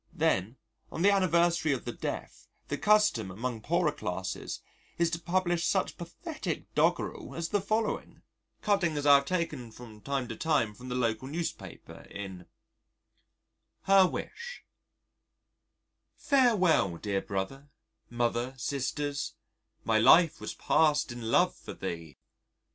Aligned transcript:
Then 0.15 0.57
on 0.91 1.03
the 1.03 1.11
anniversary 1.11 1.73
of 1.73 1.85
the 1.85 1.91
death 1.93 2.47
the 2.69 2.77
custom 2.79 3.29
among 3.29 3.61
poorer 3.61 3.91
classes 3.91 4.59
is 4.97 5.11
to 5.11 5.19
publish 5.19 5.67
such 5.67 5.95
pathetic 5.95 6.73
doggerel 6.73 7.35
as 7.35 7.49
the 7.49 7.61
following 7.61 8.23
cuttings 8.63 9.05
I 9.05 9.13
have 9.17 9.25
taken 9.25 9.71
from 9.71 10.01
time 10.01 10.27
to 10.29 10.35
time 10.35 10.73
from 10.73 10.89
the 10.89 10.95
local 10.95 11.27
newspaper 11.27 12.07
in: 12.09 12.47
"Her 13.83 14.07
wish: 14.07 14.63
"'Farewell 16.15 16.97
dear 16.97 17.21
brother, 17.21 17.69
Mother, 18.09 18.55
sisters, 18.57 19.35
My 19.83 19.99
life 19.99 20.41
was 20.41 20.55
passed 20.55 21.11
in 21.11 21.29
love 21.29 21.55
for 21.55 21.73
thee. 21.75 22.17